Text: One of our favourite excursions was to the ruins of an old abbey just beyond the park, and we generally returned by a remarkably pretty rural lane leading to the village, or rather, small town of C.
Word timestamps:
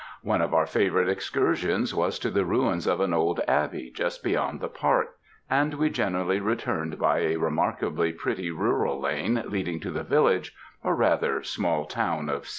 One 0.23 0.41
of 0.41 0.51
our 0.51 0.65
favourite 0.65 1.07
excursions 1.07 1.93
was 1.93 2.17
to 2.17 2.31
the 2.31 2.43
ruins 2.43 2.87
of 2.87 3.01
an 3.01 3.13
old 3.13 3.39
abbey 3.47 3.91
just 3.93 4.23
beyond 4.23 4.59
the 4.59 4.67
park, 4.67 5.15
and 5.47 5.75
we 5.75 5.91
generally 5.91 6.39
returned 6.39 6.97
by 6.97 7.19
a 7.19 7.35
remarkably 7.35 8.11
pretty 8.11 8.49
rural 8.49 8.99
lane 8.99 9.43
leading 9.45 9.79
to 9.81 9.91
the 9.91 10.01
village, 10.01 10.55
or 10.83 10.95
rather, 10.95 11.43
small 11.43 11.85
town 11.85 12.29
of 12.29 12.47
C. 12.47 12.49